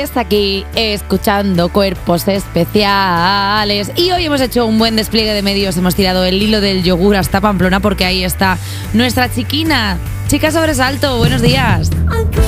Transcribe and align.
Pues 0.00 0.16
aquí 0.16 0.64
escuchando 0.76 1.68
cuerpos 1.68 2.26
especiales. 2.26 3.92
Y 3.96 4.10
hoy 4.12 4.24
hemos 4.24 4.40
hecho 4.40 4.64
un 4.64 4.78
buen 4.78 4.96
despliegue 4.96 5.34
de 5.34 5.42
medios. 5.42 5.76
Hemos 5.76 5.94
tirado 5.94 6.24
el 6.24 6.42
hilo 6.42 6.62
del 6.62 6.82
yogur 6.82 7.16
hasta 7.16 7.42
Pamplona 7.42 7.80
porque 7.80 8.06
ahí 8.06 8.24
está 8.24 8.56
nuestra 8.94 9.30
chiquina. 9.30 9.98
Chica 10.26 10.52
sobresalto, 10.52 11.18
buenos 11.18 11.42
días. 11.42 11.90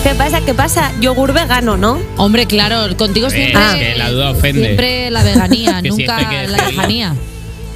¿Qué 0.03 0.15
pasa? 0.15 0.41
¿Qué 0.41 0.55
pasa? 0.55 0.93
Yogur 1.03 1.35
vegano, 1.35 1.77
¿no? 1.77 2.01
Hombre, 2.17 2.47
claro, 2.47 2.97
contigo 2.97 3.29
siempre. 3.29 3.63
Es 3.63 3.75
que 3.75 3.99
la 3.99 4.11
duda 4.11 4.31
ofende. 4.31 4.65
Siempre 4.65 5.11
la 5.11 5.23
veganía, 5.23 5.83
nunca 5.83 6.17
siempre 6.17 6.49
la 6.49 6.57
decirlo. 6.57 7.32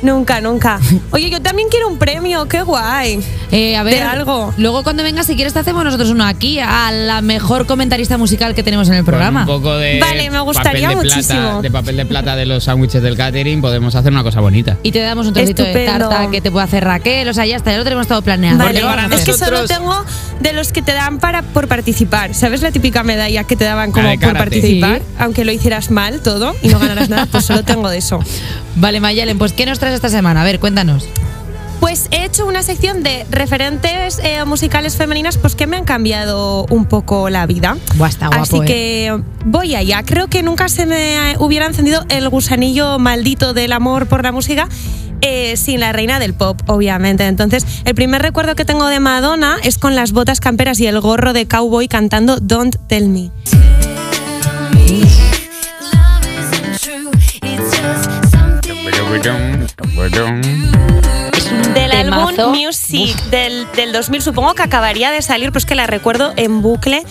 Nunca, 0.07 0.41
nunca. 0.41 0.79
Oye, 1.11 1.30
yo 1.30 1.43
también 1.43 1.68
quiero 1.68 1.89
un 1.89 1.98
premio, 1.98 2.46
qué 2.46 2.62
guay. 2.62 3.18
Eh, 3.50 3.77
a 3.77 3.82
ver, 3.82 3.95
De 3.95 4.02
algo. 4.02 4.54
luego 4.57 4.84
cuando 4.84 5.02
vengas, 5.02 5.27
si 5.27 5.34
quieres, 5.34 5.52
te 5.52 5.59
hacemos 5.59 5.82
nosotros 5.84 6.11
uno 6.11 6.25
aquí, 6.25 6.61
a 6.61 6.93
la 6.93 7.22
mejor 7.22 7.66
comentarista 7.66 8.16
musical 8.16 8.54
que 8.54 8.62
tenemos 8.62 8.86
en 8.89 8.95
el 8.95 9.00
Con 9.00 9.07
programa. 9.07 9.40
un 9.40 9.46
poco 9.46 9.77
de 9.77 9.98
Vale, 9.98 10.30
me 10.30 10.39
gustaría 10.40 10.89
papel 10.90 11.03
de 11.08 11.14
muchísimo. 11.14 11.40
Plata, 11.40 11.62
de 11.62 11.71
papel 11.72 11.96
de 11.96 12.07
plata 12.07 12.36
de 12.36 12.46
los 12.46 12.62
sándwiches 12.62 13.03
del 13.03 13.17
catering 13.17 13.61
podemos 13.61 13.96
hacer 13.96 14.12
una 14.12 14.22
cosa 14.22 14.40
bonita. 14.40 14.79
Y 14.84 14.93
te 14.93 15.00
damos 15.00 15.26
un 15.26 15.34
trocito 15.34 15.64
de 15.64 15.86
tarta 15.86 16.31
que 16.31 16.40
te 16.40 16.53
puede 16.53 16.64
hacer 16.67 16.84
Raquel. 16.84 17.29
O 17.29 17.34
sea, 17.34 17.45
ya 17.45 17.57
está, 17.57 17.73
ya 17.73 17.79
lo 17.79 17.84
tenemos 17.84 18.07
todo 18.07 18.23
planeado. 18.23 18.59
Vale, 18.59 18.82
es 19.12 19.25
que 19.25 19.32
solo 19.32 19.64
tengo 19.67 20.04
de 20.40 20.53
los 20.53 20.70
que 20.70 20.82
te 20.82 20.93
dan 20.93 21.18
para 21.18 21.43
por 21.43 21.67
participar. 21.67 22.32
¿Sabes 22.32 22.62
la 22.62 22.70
típica 22.70 23.03
medalla 23.03 23.43
que 23.43 23.57
te 23.57 23.64
daban 23.64 23.90
como 23.90 24.09
por 24.20 24.36
participar? 24.36 24.98
Sí. 24.98 25.04
Aunque 25.18 25.45
lo 25.45 25.50
hicieras 25.50 25.90
mal 25.90 26.20
todo 26.20 26.54
y 26.62 26.68
no 26.68 26.79
ganaras 26.79 27.09
nada, 27.09 27.26
pues 27.26 27.45
solo 27.45 27.64
tengo 27.64 27.89
de 27.90 27.98
eso. 27.98 28.20
Vale, 28.76 29.00
Mayalen, 29.00 29.39
pues 29.39 29.54
¿qué 29.54 29.64
nos 29.64 29.79
traes 29.79 29.96
esta 29.96 30.09
semana? 30.09 30.43
A 30.43 30.45
ver, 30.45 30.61
cuéntanos. 30.61 31.09
Pues 31.81 32.09
he 32.11 32.25
hecho 32.25 32.47
una 32.47 32.62
sección 32.62 33.03
de 33.03 33.27
referentes 33.31 34.19
eh, 34.25 34.45
musicales 34.47 34.97
femeninas 34.97 35.37
pues 35.37 35.55
que 35.55 35.67
me 35.67 35.77
han 35.77 35.84
cambiado 35.84 36.64
un 36.70 36.87
poco 36.87 37.28
la 37.28 37.45
vida. 37.47 37.77
Buah, 37.97 38.09
está 38.09 38.28
guapo, 38.28 38.42
Así 38.42 38.56
eh. 38.56 38.64
que 38.64 39.23
voy 39.45 39.75
allá. 39.75 40.03
Creo 40.03 40.28
que 40.28 40.42
nunca 40.42 40.69
se 40.69 40.87
me 40.87 41.37
hubiera 41.39 41.67
encendido 41.67 42.05
el 42.09 42.28
gusanillo 42.31 42.98
maldito 42.98 43.53
del 43.53 43.73
amor 43.73 44.07
por 44.07 44.23
la 44.23 44.33
música. 44.33 44.69
eh, 45.23 45.57
sin 45.57 45.81
la 45.81 45.93
reina 45.93 46.19
del 46.19 46.35
pop, 46.35 46.61
obviamente. 46.67 47.27
Entonces, 47.27 47.65
el 47.85 47.95
primer 47.95 48.20
recuerdo 48.23 48.55
que 48.55 48.65
tengo 48.67 48.87
de 48.87 49.01
Madonna 49.01 49.57
es 49.63 49.79
con 49.79 49.95
las 49.97 50.13
botas 50.13 50.41
camperas 50.41 50.79
y 50.81 50.87
el 50.87 51.01
gorro 51.01 51.33
de 51.33 51.47
cowboy 51.47 51.89
cantando 51.89 52.39
Don't 52.39 52.77
Tell 52.87 53.09
Me. 53.09 53.31
Del 61.75 61.92
álbum 61.92 62.50
Music 62.50 63.17
del, 63.31 63.67
del 63.75 63.92
2000, 63.92 64.23
supongo 64.23 64.55
que 64.55 64.62
acabaría 64.62 65.11
de 65.11 65.23
salir, 65.23 65.53
pues 65.53 65.64
que 65.64 65.75
la 65.75 65.86
recuerdo 65.86 66.33
en 66.36 66.61
bucle 66.62 67.03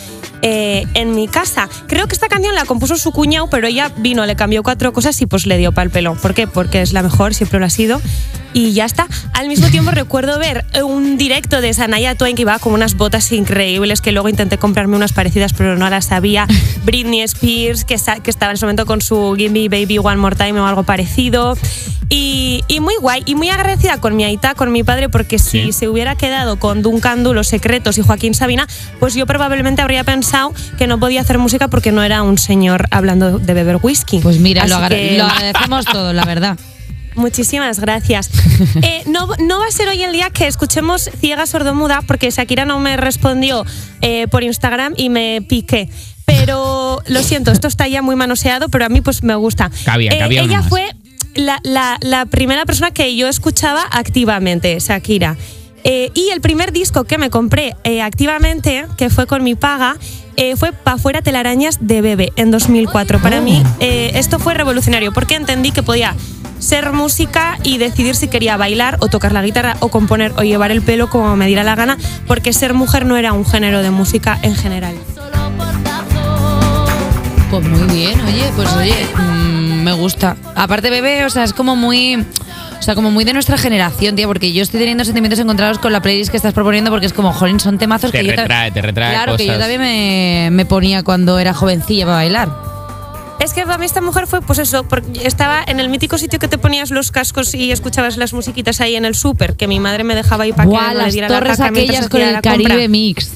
eh, 0.41 0.85
en 0.93 1.15
mi 1.15 1.27
casa. 1.27 1.67
Creo 1.87 2.07
que 2.07 2.13
esta 2.13 2.27
canción 2.27 2.53
la 2.53 2.65
compuso 2.65 2.95
su 2.97 3.11
cuñado, 3.11 3.49
pero 3.49 3.67
ella 3.67 3.91
vino, 3.97 4.25
le 4.25 4.35
cambió 4.35 4.61
cuatro 4.61 4.93
cosas 4.93 5.19
y 5.21 5.25
pues 5.25 5.47
le 5.47 5.57
dio 5.57 5.71
pal 5.71 5.89
pelo. 5.89 6.15
¿Por 6.15 6.33
qué? 6.33 6.47
Porque 6.47 6.81
es 6.81 6.93
la 6.93 7.01
mejor, 7.01 7.33
siempre 7.33 7.59
lo 7.59 7.65
ha 7.65 7.69
sido. 7.69 7.99
Y 8.57 8.71
ya 8.71 8.85
está. 8.85 9.05
Al 9.33 9.49
mismo 9.49 9.67
tiempo 9.67 9.91
recuerdo 9.91 10.39
ver 10.39 10.63
un 10.81 11.17
directo 11.17 11.59
de 11.59 11.73
Sanaya 11.73 12.15
Twain 12.15 12.37
que 12.37 12.43
iba 12.43 12.57
con 12.57 12.71
unas 12.71 12.95
botas 12.95 13.29
increíbles, 13.33 13.99
que 13.99 14.13
luego 14.13 14.29
intenté 14.29 14.57
comprarme 14.57 14.95
unas 14.95 15.11
parecidas, 15.11 15.51
pero 15.51 15.75
no 15.75 15.89
las 15.89 16.05
sabía. 16.05 16.47
Britney 16.85 17.19
Spears, 17.21 17.83
que, 17.83 17.97
que 18.23 18.29
estaba 18.31 18.51
en 18.53 18.55
ese 18.55 18.65
momento 18.65 18.85
con 18.85 19.01
su 19.01 19.33
Give 19.37 19.49
Me 19.49 19.67
Baby 19.67 19.97
One 19.97 20.15
More 20.15 20.37
Time 20.37 20.57
o 20.61 20.65
algo 20.65 20.83
parecido. 20.83 21.57
Y, 22.07 22.63
y 22.69 22.79
muy 22.79 22.93
guay, 23.01 23.23
y 23.25 23.35
muy 23.35 23.49
agradecida 23.49 23.99
con 23.99 24.15
mi 24.15 24.23
aita, 24.23 24.53
con 24.55 24.71
mi 24.71 24.83
padre, 24.83 25.09
porque 25.09 25.37
si 25.37 25.63
Sí. 25.65 25.71
se 25.73 25.89
hubiera 25.89 26.15
quedado 26.15 26.57
con 26.57 26.81
Duncan 26.81 27.23
Du, 27.25 27.33
Los 27.33 27.47
Secretos 27.47 27.97
y 27.97 28.03
Joaquín 28.03 28.33
Sabina, 28.35 28.67
pues 29.01 29.15
yo 29.15 29.25
probablemente 29.25 29.81
habría 29.81 30.05
pensado 30.05 30.53
que 30.77 30.87
no 30.87 30.97
podía 30.97 31.19
hacer 31.21 31.39
música 31.39 31.67
porque 31.67 31.91
no 31.91 32.03
era 32.03 32.21
un 32.23 32.37
señor 32.37 32.87
hablando 32.91 33.37
de 33.39 33.53
beber 33.53 33.79
whisky. 33.81 34.19
Pues 34.19 34.39
mira, 34.39 34.63
Así 34.63 34.73
que- 34.87 35.17
lo 35.17 35.25
agradecemos 35.25 35.83
todo, 35.85 36.13
la 36.13 36.23
verdad. 36.23 36.57
Muchísimas 37.15 37.79
gracias. 37.79 38.29
Eh, 38.81 39.03
no, 39.07 39.27
no 39.39 39.59
va 39.59 39.67
a 39.67 39.71
ser 39.71 39.87
hoy 39.89 40.01
el 40.01 40.11
día 40.13 40.29
que 40.29 40.47
escuchemos 40.47 41.09
Ciega 41.19 41.45
Sordomuda 41.45 42.01
porque 42.07 42.29
Shakira 42.31 42.63
no 42.65 42.79
me 42.79 42.95
respondió 42.97 43.65
eh, 44.01 44.27
por 44.29 44.43
Instagram 44.43 44.93
y 44.95 45.09
me 45.09 45.41
piqué. 45.41 45.89
Pero 46.25 47.01
lo 47.07 47.21
siento, 47.23 47.51
esto 47.51 47.67
está 47.67 47.87
ya 47.87 48.01
muy 48.01 48.15
manoseado, 48.15 48.69
pero 48.69 48.85
a 48.85 48.89
mí 48.89 49.01
pues 49.01 49.23
me 49.23 49.35
gusta. 49.35 49.69
Cabía, 49.83 50.17
cabía 50.17 50.43
uno 50.43 50.53
ella 50.53 50.61
fue 50.63 50.87
la, 51.35 51.59
la- 51.63 51.97
la 52.01 52.25
primera 52.25 52.65
persona 52.65 52.91
que 52.91 53.15
yo 53.15 53.27
escuchaba 53.27 53.83
activamente, 53.91 54.77
Shakira. 54.79 55.35
Eh, 55.83 56.09
y 56.15 56.29
el 56.29 56.41
primer 56.41 56.71
disco 56.71 57.03
que 57.03 57.17
me 57.17 57.29
compré 57.29 57.75
eh, 57.83 58.01
activamente, 58.01 58.85
que 58.97 59.09
fue 59.09 59.27
con 59.27 59.43
mi 59.43 59.53
paga, 59.55 59.97
eh, 60.37 60.55
fue 60.55 60.73
Pa' 60.73 60.97
fuera 60.97 61.21
telarañas 61.21 61.77
de 61.81 62.01
Bebe 62.01 62.33
en 62.35 62.51
2004. 62.51 63.19
Para 63.19 63.41
mí 63.41 63.63
eh, 63.79 64.11
esto 64.15 64.39
fue 64.39 64.53
revolucionario 64.53 65.11
porque 65.11 65.35
entendí 65.35 65.71
que 65.71 65.83
podía 65.83 66.15
ser 66.59 66.93
música 66.93 67.59
y 67.63 67.77
decidir 67.77 68.15
si 68.15 68.27
quería 68.27 68.57
bailar 68.57 68.97
o 68.99 69.07
tocar 69.07 69.31
la 69.31 69.43
guitarra 69.43 69.77
o 69.79 69.89
componer 69.89 70.33
o 70.37 70.43
llevar 70.43 70.71
el 70.71 70.81
pelo 70.81 71.09
como 71.09 71.35
me 71.35 71.47
diera 71.47 71.63
la 71.63 71.75
gana, 71.75 71.97
porque 72.27 72.53
ser 72.53 72.73
mujer 72.73 73.05
no 73.05 73.17
era 73.17 73.33
un 73.33 73.45
género 73.45 73.81
de 73.81 73.91
música 73.91 74.39
en 74.41 74.55
general. 74.55 74.95
Pues 77.51 77.67
muy 77.67 77.95
bien, 77.95 78.19
oye, 78.21 78.51
pues 78.55 78.73
oye, 78.73 79.07
mm, 79.15 79.83
me 79.83 79.93
gusta. 79.93 80.35
Aparte, 80.55 80.89
bebé, 80.89 81.25
o 81.25 81.29
sea, 81.29 81.43
es 81.43 81.53
como 81.53 81.75
muy. 81.75 82.25
O 82.79 82.81
sea, 82.81 82.95
como 82.95 83.11
muy 83.11 83.23
de 83.23 83.33
nuestra 83.33 83.57
generación, 83.57 84.15
tío, 84.15 84.27
porque 84.27 84.53
yo 84.53 84.61
estoy 84.61 84.79
teniendo 84.79 85.03
sentimientos 85.05 85.39
encontrados 85.39 85.79
con 85.79 85.91
la 85.91 86.01
playlist 86.01 86.29
que 86.29 86.37
estás 86.37 86.53
proponiendo 86.53 86.91
porque 86.91 87.05
es 87.05 87.13
como, 87.13 87.33
jolín, 87.33 87.59
son 87.59 87.77
temazos 87.77 88.11
Te 88.11 88.19
que 88.19 88.25
yo 88.25 88.31
retrae, 88.31 88.71
te 88.71 88.81
retrae 88.81 89.13
Claro, 89.13 89.37
que 89.37 89.47
yo 89.47 89.57
también 89.57 89.81
me, 89.81 90.49
me 90.51 90.65
ponía 90.65 91.03
cuando 91.03 91.39
era 91.39 91.53
jovencilla 91.53 92.05
para 92.05 92.17
bailar. 92.17 92.75
Es 93.39 93.53
que 93.53 93.63
para 93.63 93.77
mí 93.77 93.85
esta 93.85 94.01
mujer 94.01 94.27
fue, 94.27 94.41
pues 94.41 94.59
eso, 94.59 94.85
porque 94.85 95.25
estaba 95.27 95.63
en 95.67 95.79
el 95.79 95.89
mítico 95.89 96.17
sitio 96.17 96.39
que 96.39 96.47
te 96.47 96.57
ponías 96.57 96.89
los 96.89 97.11
cascos 97.11 97.53
y 97.53 97.71
escuchabas 97.71 98.17
las 98.17 98.33
musiquitas 98.33 98.79
ahí 98.81 98.95
en 98.95 99.03
el 99.03 99.13
súper, 99.13 99.55
que 99.55 99.67
mi 99.67 99.79
madre 99.79 100.03
me 100.03 100.15
dejaba 100.15 100.45
ahí 100.45 100.53
para 100.53 100.69
que 100.69 100.75
no 100.75 100.87
le 100.89 100.95
las 100.95 101.13
diera 101.13 101.27
la 101.27 101.39
torres 101.39 101.59
mientras 101.59 101.83
aquellas 101.83 102.09
con 102.09 102.21
el 102.21 102.33
la 102.33 102.41
compra. 102.41 102.69
Caribe 102.69 102.87
Mix. 102.87 103.33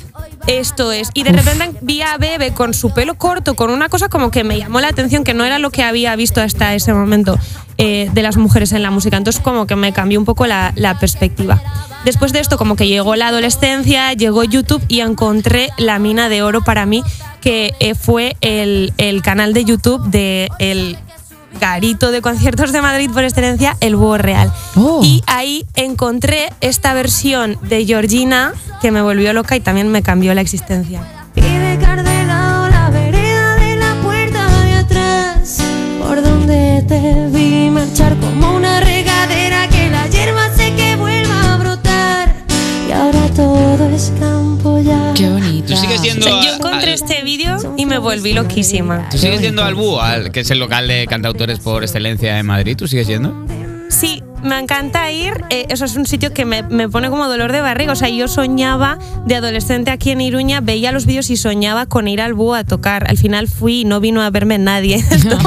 Esto 0.47 0.91
es. 0.91 1.09
Y 1.13 1.23
de 1.23 1.31
repente 1.31 1.77
vi 1.81 2.01
a 2.01 2.17
Bebe 2.17 2.53
con 2.53 2.73
su 2.73 2.93
pelo 2.93 3.15
corto, 3.15 3.55
con 3.55 3.71
una 3.71 3.89
cosa 3.89 4.09
como 4.09 4.31
que 4.31 4.43
me 4.43 4.57
llamó 4.57 4.79
la 4.79 4.87
atención, 4.87 5.23
que 5.23 5.33
no 5.33 5.43
era 5.43 5.59
lo 5.59 5.69
que 5.69 5.83
había 5.83 6.15
visto 6.15 6.41
hasta 6.41 6.73
ese 6.73 6.93
momento 6.93 7.37
eh, 7.81 8.09
de 8.13 8.21
las 8.21 8.35
mujeres 8.35 8.73
en 8.73 8.83
la 8.83 8.91
música. 8.91 9.15
Entonces 9.15 9.41
como 9.41 9.65
que 9.65 9.77
me 9.77 9.93
cambió 9.93 10.19
un 10.19 10.25
poco 10.25 10.45
la, 10.45 10.73
la 10.75 10.99
perspectiva. 10.99 11.61
Después 12.03 12.33
de 12.33 12.41
esto 12.41 12.57
como 12.57 12.75
que 12.75 12.89
llegó 12.89 13.15
la 13.15 13.29
adolescencia, 13.29 14.11
llegó 14.11 14.43
YouTube 14.43 14.83
y 14.89 14.99
encontré 14.99 15.69
la 15.77 15.97
mina 15.97 16.27
de 16.27 16.43
oro 16.43 16.61
para 16.61 16.85
mí, 16.85 17.03
que 17.39 17.71
eh, 17.79 17.95
fue 17.95 18.35
el, 18.41 18.93
el 18.97 19.21
canal 19.21 19.53
de 19.53 19.63
YouTube 19.63 20.05
de 20.09 20.49
el 20.59 20.97
garito 21.59 22.11
de 22.11 22.21
conciertos 22.21 22.73
de 22.73 22.81
Madrid 22.81 23.09
por 23.11 23.23
excelencia, 23.23 23.77
el 23.79 23.95
Búho 23.95 24.17
Real. 24.17 24.51
Oh. 24.75 24.99
Y 25.01 25.23
ahí 25.25 25.65
encontré 25.75 26.51
esta 26.59 26.93
versión 26.93 27.57
de 27.61 27.85
Georgina 27.85 28.51
que 28.81 28.91
me 28.91 29.01
volvió 29.01 29.31
loca 29.31 29.55
y 29.55 29.61
también 29.61 29.87
me 29.87 30.01
cambió 30.03 30.33
la 30.33 30.41
existencia. 30.41 31.01
Vídeo 47.57 47.73
y 47.77 47.85
me 47.85 47.97
volví 47.97 48.33
loquísima. 48.33 49.07
¿Tú 49.09 49.17
sigues 49.17 49.41
yendo 49.41 49.63
al 49.63 49.75
BU, 49.75 49.99
al- 49.99 50.31
que 50.31 50.41
es 50.41 50.51
el 50.51 50.59
local 50.59 50.87
de 50.87 51.07
cantautores 51.07 51.59
por 51.59 51.83
excelencia 51.83 52.37
en 52.39 52.45
Madrid? 52.45 52.75
¿Tú 52.77 52.87
sigues 52.87 53.07
yendo? 53.07 53.45
Sí, 53.89 54.21
me 54.43 54.57
encanta 54.59 55.11
ir. 55.11 55.33
eh, 55.49 55.65
eso 55.69 55.85
es 55.85 55.95
un 55.95 56.05
sitio 56.05 56.33
que 56.33 56.45
me, 56.45 56.63
me 56.63 56.87
pone 56.89 57.09
como 57.09 57.27
dolor 57.27 57.51
de 57.51 57.61
barriga. 57.61 57.91
O 57.93 57.95
sea, 57.95 58.09
yo 58.09 58.27
soñaba 58.27 58.97
de 59.25 59.35
adolescente 59.35 59.91
aquí 59.91 60.11
en 60.11 60.21
Iruña, 60.21 60.61
veía 60.61 60.91
los 60.91 61.05
vídeos 61.05 61.29
y 61.29 61.37
soñaba 61.37 61.85
con 61.85 62.07
ir 62.07 62.21
al 62.21 62.33
búho 62.33 62.55
a 62.55 62.63
tocar. 62.63 63.09
Al 63.09 63.17
final 63.17 63.47
fui 63.47 63.81
y 63.81 63.85
no 63.85 63.99
vino 63.99 64.21
a 64.21 64.29
verme 64.29 64.57
nadie. 64.57 64.95
Esto- 65.11 65.37
esto 65.37 65.39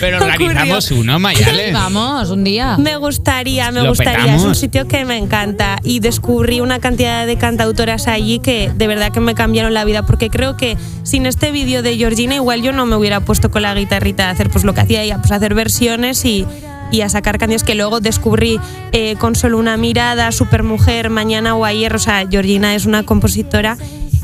Pero 0.00 0.18
ocurrió. 0.18 0.32
organizamos 0.48 0.90
uno, 0.92 1.18
Mayalen. 1.18 1.72
Vamos, 1.74 2.30
un 2.30 2.44
día. 2.44 2.76
Me 2.78 2.96
gustaría, 2.96 3.70
me 3.72 3.82
Lo 3.82 3.88
gustaría. 3.90 4.34
Es 4.36 4.42
un 4.42 4.54
sitio 4.54 4.86
que 4.86 5.04
me 5.04 5.16
encanta 5.16 5.78
y 5.82 6.00
descubrí 6.00 6.60
una 6.60 6.78
cantidad 6.78 7.26
de 7.26 7.36
cantautoras 7.36 8.06
allí 8.08 8.38
que 8.38 8.70
de 8.74 8.86
verdad 8.86 9.10
que 9.12 9.20
me 9.20 9.34
cambiaron 9.34 9.74
la 9.74 9.84
vida 9.84 10.04
porque 10.06 10.30
creo 10.30 10.56
que 10.56 10.76
sin 11.02 11.26
este 11.26 11.50
vídeo 11.52 11.82
de 11.82 11.96
Georgina 11.96 12.34
igual 12.36 12.62
yo 12.62 12.72
no 12.72 12.86
me 12.86 12.96
hubiera 12.96 13.20
puesto 13.20 13.50
con 13.50 13.62
la 13.62 13.74
guitarrita 13.74 14.28
a 14.28 14.30
hacer 14.30 14.50
pues 14.50 14.64
lo 14.64 14.74
que 14.74 14.80
hacía 14.82 15.02
ella, 15.02 15.18
pues 15.18 15.32
hacer 15.32 15.54
versiones 15.54 16.24
y, 16.24 16.46
y 16.90 17.02
a 17.02 17.08
sacar 17.08 17.38
canciones 17.38 17.64
que 17.64 17.74
luego 17.74 18.00
descubrí 18.00 18.60
eh, 18.92 19.16
con 19.16 19.34
solo 19.34 19.58
una 19.58 19.76
mirada, 19.76 20.32
Supermujer, 20.32 21.10
Mañana 21.10 21.54
o 21.54 21.64
Ayer. 21.64 21.94
O 21.94 21.98
sea, 21.98 22.26
Georgina 22.28 22.74
es 22.74 22.86
una 22.86 23.02
compositora 23.04 23.76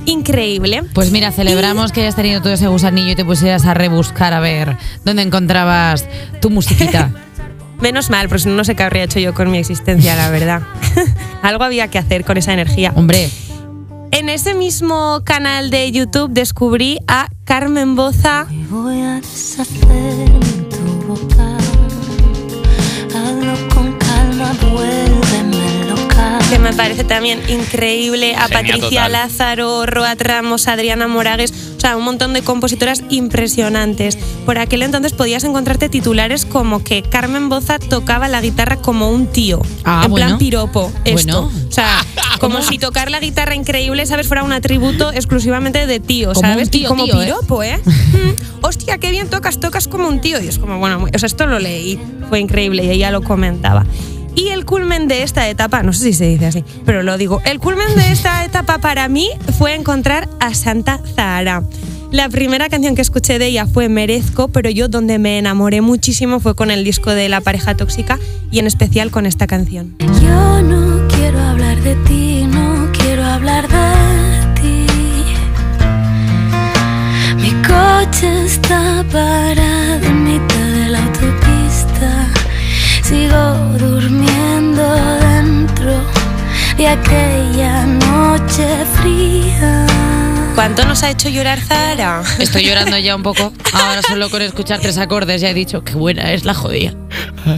increíble. 0.07 0.83
Pues 0.95 1.11
mira, 1.11 1.33
celebramos 1.33 1.93
que 1.93 2.03
hayas 2.03 2.17
tenido 2.17 2.41
todo 2.41 2.53
ese 2.53 2.69
gusanillo 2.69 3.11
y 3.11 3.15
te 3.15 3.25
pusieras 3.25 3.65
a 3.65 3.75
rebuscar 3.75 4.33
a 4.33 4.41
ver 4.41 4.77
dónde 5.05 5.23
encontrabas 5.23 6.07
tu 6.41 6.51
musiquita. 6.51 7.11
Menos 7.81 8.09
mal, 8.09 8.29
pues 8.29 8.47
no 8.47 8.65
sé 8.65 8.75
qué 8.75 8.83
habría 8.83 9.05
hecho 9.05 9.19
yo 9.19 9.35
con 9.35 9.51
mi 9.51 9.59
existencia, 9.59 10.15
la 10.17 10.31
verdad. 10.31 10.63
Algo 11.43 11.65
había 11.65 11.89
que 11.89 11.99
hacer 11.99 12.25
con 12.25 12.37
esa 12.39 12.53
energía. 12.53 12.93
Hombre, 12.95 13.29
En 14.13 14.29
ese 14.29 14.55
mismo 14.55 15.23
canal 15.25 15.71
de 15.71 15.91
YouTube 15.91 16.31
descubrí 16.31 17.01
a 17.09 17.29
Carmen 17.45 17.97
Boza. 17.97 18.47
Me 18.49 18.67
voy 18.69 19.01
a 19.01 19.21
deshacer 19.21 20.54
que 26.55 26.61
me 26.61 26.73
parece 26.73 27.03
también 27.03 27.41
increíble, 27.49 28.37
a 28.37 28.47
Genia 28.47 28.61
Patricia 28.75 28.89
total. 29.07 29.13
Lázaro, 29.13 29.87
Roat 29.87 30.21
Ramos, 30.23 30.69
Adriana 30.69 31.09
Moragues, 31.09 31.53
o 31.77 31.81
sea, 31.81 31.97
un 31.97 32.05
montón 32.05 32.33
de 32.33 32.43
compositoras 32.43 33.03
impresionantes. 33.11 34.17
Por 34.47 34.59
aquel 34.59 34.83
entonces 34.83 35.13
podías 35.15 35.43
encontrarte 35.43 35.89
titulares 35.89 36.47
como 36.47 36.85
que 36.85 37.03
Carmen 37.03 37.49
Boza 37.49 37.81
tocaba 37.81 38.29
la 38.29 38.41
guitarra 38.41 38.77
como 38.77 39.11
un 39.11 39.27
tío, 39.27 39.63
Ah, 39.83 40.03
en 40.05 40.13
bueno. 40.13 40.27
plan 40.29 40.39
piropo, 40.39 40.93
esto. 41.05 41.43
Bueno. 41.51 41.67
O 41.69 41.73
sea, 41.73 42.05
como 42.39 42.63
si 42.63 42.79
tocar 42.79 43.11
la 43.11 43.19
guitarra 43.19 43.57
increíble, 43.57 44.07
¿sabes? 44.07 44.29
Fuera 44.29 44.45
un 44.45 44.53
atributo 44.53 45.13
exclusivamente 45.13 45.89
de 45.89 45.99
tío, 45.99 46.35
Como 46.35 46.41
¿sabes? 46.49 46.67
un 46.67 46.71
tío, 46.71 46.83
y 46.83 46.87
como 46.87 47.05
tío, 47.05 47.21
¿eh? 47.21 47.25
piropo, 47.25 47.63
¿eh? 47.65 47.81
Mm, 48.15 48.65
Hostia, 48.65 48.99
qué 48.99 49.11
bien 49.11 49.29
tocas, 49.29 49.59
tocas 49.59 49.89
como 49.89 50.07
un 50.09 50.21
tío. 50.21 50.41
Y 50.41 50.47
es 50.47 50.59
como, 50.59 50.79
bueno, 50.79 51.05
o 51.13 51.19
sea, 51.19 51.27
esto 51.27 51.47
lo 51.47 51.59
leí, 51.59 51.99
fue 52.29 52.39
increíble 52.39 52.85
y 52.85 52.91
ella 52.91 53.11
lo 53.11 53.23
comentaba. 53.23 53.85
Y 54.35 54.49
el 54.49 54.65
culmen 54.65 55.09
de 55.09 55.23
esta 55.23 55.49
etapa, 55.49 55.83
no 55.83 55.93
sé 55.93 56.05
si 56.05 56.13
se 56.15 56.25
dice 56.27 56.47
así, 56.47 56.65
pero 56.85 57.03
lo 57.03 57.17
digo, 57.17 57.41
el 57.45 57.61
culmen 57.61 57.95
de 57.97 58.11
esta 58.11 58.45
etapa 58.45 58.79
para 58.79 59.09
mí 59.09 59.31
fue 59.59 59.75
encontrar 59.75 60.29
a 60.41 60.55
Santa 60.55 61.01
Zahara. 61.15 61.63
La 62.15 62.29
primera 62.29 62.69
canción 62.69 62.95
que 62.95 63.03
escuché 63.03 63.41
de 63.41 63.47
ella 63.47 63.67
fue 63.67 63.89
Merezco, 63.89 64.47
pero 64.47 64.71
yo 64.71 64.87
donde 64.87 65.19
me 65.19 65.37
enamoré 65.37 65.81
muchísimo 65.81 66.39
fue 66.39 66.55
con 66.55 66.71
el 66.71 66.85
disco 66.85 67.11
de 67.11 67.29
La 67.29 67.41
pareja 67.41 67.77
tóxica 67.77 68.21
y 68.53 68.61
en 68.61 68.69
especial 68.69 69.11
con 69.11 69.27
esta 69.27 69.49
canción. 69.49 69.97
Yo 69.99 70.63
no 70.63 71.09
quiero 71.09 71.41
hablar 71.41 71.81
de 71.83 71.97
ti, 72.07 72.47
no 72.47 72.89
quiero 72.93 73.25
hablar 73.25 73.67
de 73.67 74.61
ti. 74.61 74.87
Mi 77.37 77.51
coche 77.67 78.45
está 78.45 79.05
parado 79.11 80.07
en 80.07 80.23
mitad 80.23 80.69
de 80.71 80.89
la 80.91 81.05
autopista. 81.05 82.29
Sigo 83.03 83.64
de 86.85 86.91
aquella 86.91 87.87
noche 87.87 88.67
fría. 89.01 89.87
¿Cuánto 90.55 90.85
nos 90.85 91.03
ha 91.03 91.09
hecho 91.11 91.31
llorar 91.31 91.59
Zahara? 91.59 92.23
Estoy 92.39 92.67
llorando 92.67 92.99
ya 92.99 93.17
un 93.17 93.23
poco. 93.23 93.55
Ahora 93.73 94.03
solo 94.07 94.29
con 94.29 94.43
escuchar 94.43 94.81
tres 94.81 94.99
acordes 94.99 95.41
ya 95.41 95.49
he 95.49 95.55
dicho 95.55 95.83
qué 95.83 95.95
buena 95.95 96.33
es 96.35 96.45
la 96.45 96.53
jodida. 96.53 96.93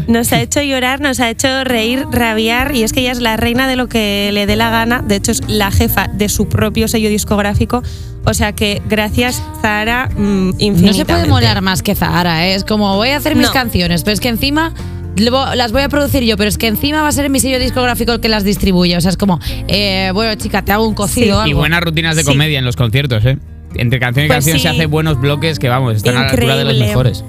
Nos 0.07 0.33
ha 0.33 0.41
hecho 0.41 0.63
llorar, 0.63 1.01
nos 1.01 1.19
ha 1.19 1.29
hecho 1.29 1.65
reír, 1.65 2.07
rabiar 2.13 2.77
y 2.77 2.85
es 2.85 2.93
que 2.93 3.01
ella 3.01 3.11
es 3.11 3.19
la 3.21 3.37
reina 3.37 3.67
de 3.67 3.75
lo 3.75 3.89
que 3.89 4.31
le 4.33 4.47
dé 4.47 4.55
la 4.55 4.71
gana. 4.71 5.03
De 5.03 5.17
hecho, 5.17 5.33
es 5.33 5.43
la 5.49 5.73
jefa 5.73 6.07
de 6.13 6.29
su 6.29 6.49
propio 6.49 6.87
sello 6.87 7.09
discográfico. 7.09 7.83
O 8.25 8.33
sea 8.33 8.53
que 8.53 8.81
gracias, 8.89 9.43
Zahara, 9.61 10.09
mm, 10.17 10.19
No 10.51 10.55
infinitamente. 10.59 10.95
se 10.99 11.05
puede 11.05 11.27
molar 11.27 11.61
más 11.63 11.83
que 11.83 11.97
Zahara, 11.97 12.47
¿eh? 12.47 12.55
es 12.55 12.63
como 12.65 12.95
voy 12.95 13.09
a 13.11 13.17
hacer 13.17 13.35
mis 13.35 13.49
No. 13.49 13.53
canciones, 13.53 14.05
pero 14.05 14.15
es 14.15 14.21
que 14.21 14.29
encima 14.29 14.73
las 15.17 15.73
voy 15.73 15.83
a 15.83 15.89
producir 15.89 16.23
yo, 16.25 16.37
pero 16.37 16.49
es 16.49 16.59
que 16.59 16.67
encima 16.67 17.03
va 17.03 17.09
a 17.09 17.13
ser 17.13 17.29
mi 17.31 17.41
sello 17.41 17.59
discográfico 17.59 18.13
el 18.13 18.21
que 18.21 18.29
las 18.29 18.45
distribuye. 18.45 18.97
O 18.97 19.01
sea, 19.01 19.11
es 19.11 19.17
como, 19.17 19.41
eh, 19.69 20.11
bueno, 20.15 20.35
chica, 20.37 20.63
te 20.63 20.73
hago 20.73 20.87
un 20.87 20.95
cocido. 20.95 21.47
Y 21.47 21.53
buenas 21.53 21.81
rutinas 21.83 22.17
de 22.17 22.23
Sí. 22.23 22.29
comedia 22.29 22.59
en 22.59 22.65
los 22.65 22.77
conciertos, 22.77 23.25
¿eh? 23.25 23.39
Entre 23.75 23.99
canción 24.01 24.25
y 24.27 24.29
Pues 24.29 24.37
canción 24.37 24.57
sí. 24.59 24.63
se 24.63 24.69
hace 24.69 24.87
buenos 24.87 25.21
bloques 25.21 25.59
que, 25.59 25.69
vamos, 25.69 25.97
están 25.97 26.17
a 26.17 26.21
la 26.23 26.29
altura 26.29 26.57
de 26.57 26.65
los 26.65 26.73
Increíble. 26.75 26.87
mejores. 26.89 27.25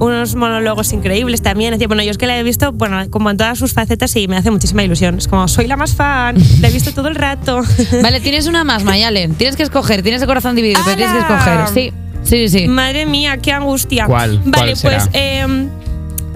Unos 0.00 0.36
monólogos 0.36 0.92
increíbles 0.92 1.42
también. 1.42 1.72
Es 1.72 1.78
decir, 1.80 1.88
bueno, 1.88 2.04
yo 2.04 2.12
es 2.12 2.18
que 2.18 2.26
la 2.28 2.38
he 2.38 2.42
visto, 2.44 2.70
bueno, 2.72 2.98
como 3.10 3.30
en 3.30 3.36
todas 3.36 3.58
sus 3.58 3.72
facetas 3.72 4.14
y 4.14 4.28
me 4.28 4.36
hace 4.36 4.50
muchísima 4.52 4.84
ilusión. 4.84 5.18
Es 5.18 5.26
como, 5.26 5.48
soy 5.48 5.66
la 5.66 5.76
más 5.76 5.94
fan, 5.96 6.36
la 6.60 6.68
he 6.68 6.70
visto 6.72 6.92
todo 6.92 7.08
el 7.08 7.16
rato. 7.16 7.62
Vale, 8.02 8.20
tienes 8.20 8.46
una 8.46 8.62
más, 8.62 8.84
Mayalen. 8.84 9.34
Tienes 9.34 9.56
que 9.56 9.64
escoger, 9.64 10.02
tienes 10.02 10.22
el 10.22 10.28
corazón 10.28 10.54
dividido, 10.54 10.80
pero 10.84 10.96
tienes 10.96 11.14
que 11.14 11.20
escoger. 11.20 11.66
Sí, 11.74 11.92
sí, 12.22 12.48
sí. 12.48 12.68
Madre 12.68 13.06
mía, 13.06 13.38
qué 13.38 13.50
angustia. 13.52 14.06
¿Cuál? 14.06 14.38
Vale, 14.44 14.50
¿Cuál 14.52 14.76
será? 14.76 14.98
pues 14.98 15.10
eh, 15.14 15.66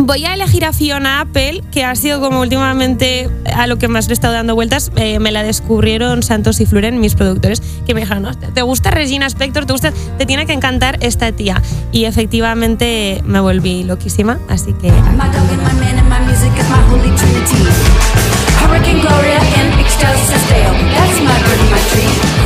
voy 0.06 0.24
a 0.24 0.34
elegir 0.34 0.64
a 0.64 0.72
Fiona 0.72 1.20
Apple, 1.20 1.62
que 1.70 1.84
ha 1.84 1.94
sido 1.94 2.20
como 2.20 2.40
últimamente 2.40 3.30
a 3.54 3.66
lo 3.66 3.78
que 3.78 3.88
más 3.88 4.06
le 4.06 4.12
he 4.12 4.14
estado 4.14 4.34
dando 4.34 4.54
vueltas. 4.54 4.90
Eh, 4.96 5.18
me 5.18 5.30
la 5.32 5.42
descubrieron 5.42 6.22
Santos 6.22 6.60
y 6.60 6.66
Fluren, 6.66 7.00
mis 7.00 7.14
productores, 7.14 7.62
que 7.86 7.94
me 7.94 8.00
dijeron, 8.00 8.24
"No, 8.24 8.34
¿te 8.34 8.62
gusta 8.62 8.90
Regina 8.90 9.26
Spector? 9.26 9.64
¿Te 9.64 9.72
gusta? 9.72 9.92
Te 10.18 10.26
tiene 10.26 10.46
que 10.46 10.52
encantar 10.52 10.98
esta 11.00 11.32
tía. 11.32 11.62
Y 11.92 12.04
efectivamente 12.04 13.22
me 13.24 13.40
volví 13.40 13.84
loquísima, 13.84 14.38
así 14.48 14.72
que... 14.74 14.92
Hurricane 18.62 19.00
Gloria 19.00 19.38
and 19.38 19.80
Excelsis 19.80 20.48
Dale. 20.48 20.78
That's 20.94 21.20
my 21.20 21.28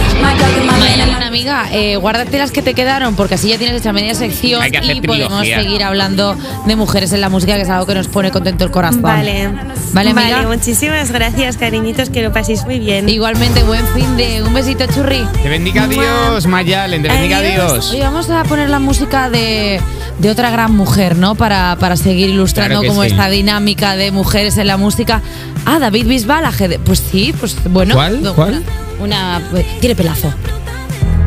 my. 0.01 0.06
My 0.23 1.27
amiga, 1.27 1.67
eh, 1.71 1.97
guárdate 1.97 2.39
las 2.39 2.51
que 2.51 2.63
te 2.63 2.73
quedaron 2.73 3.15
porque 3.15 3.35
así 3.35 3.49
ya 3.49 3.59
tienes 3.59 3.81
hecha 3.81 3.93
media 3.93 4.15
sección 4.15 4.63
y 4.83 5.01
podemos 5.03 5.47
seguir 5.47 5.83
hablando 5.83 6.35
de 6.67 6.77
mujeres 6.77 7.13
en 7.13 7.21
la 7.21 7.29
música, 7.29 7.57
que 7.57 7.63
es 7.63 7.69
algo 7.69 7.85
que 7.85 7.95
nos 7.95 8.09
pone 8.09 8.31
contento 8.31 8.65
el 8.65 8.71
corazón. 8.71 9.03
Vale. 9.03 9.51
Vale, 9.93 10.11
amiga. 10.11 10.43
muchísimas 10.47 11.11
gracias, 11.11 11.57
cariñitos, 11.57 12.11
que 12.11 12.23
lo 12.23 12.33
paséis 12.33 12.65
muy 12.65 12.79
bien. 12.79 13.09
Igualmente, 13.09 13.63
buen 13.65 13.87
fin 13.89 14.17
de 14.17 14.43
un 14.43 14.55
besito, 14.55 14.87
churri. 14.87 15.27
Te 15.43 15.49
bendiga 15.49 15.87
Dios, 15.87 16.47
Mayalen, 16.47 17.03
te 17.03 17.09
bendiga 17.09 17.39
Adiós. 17.39 17.73
Dios. 17.73 17.93
Hoy 17.93 18.01
vamos 18.01 18.31
a 18.31 18.43
poner 18.45 18.71
la 18.71 18.79
música 18.79 19.29
de, 19.29 19.81
de 20.19 20.31
otra 20.31 20.51
gran 20.51 20.75
mujer, 20.75 21.17
¿no? 21.17 21.35
Para, 21.35 21.77
para 21.79 21.97
seguir 21.97 22.31
ilustrando 22.31 22.81
Claro 22.81 22.89
como 22.89 23.03
sí. 23.03 23.09
esta 23.11 23.29
dinámica 23.29 23.97
de 23.97 24.11
mujeres 24.13 24.57
en 24.59 24.67
la 24.67 24.77
música. 24.77 25.21
Ah, 25.67 25.79
David 25.79 26.07
Bisbal, 26.07 26.45
ajedrez. 26.45 26.81
Pues 26.85 27.01
sí, 27.11 27.35
pues 27.39 27.57
bueno. 27.71 27.95
¿Cuál? 27.95 28.17
Una, 28.21 28.33
¿Cuál? 28.33 28.63
una- 29.01 29.41
tiene 29.81 29.95
pelazo. 29.95 30.33